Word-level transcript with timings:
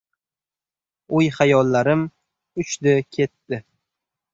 O‘y-xayollarim 1.19 2.03
uchdi-ketdi. 2.65 3.65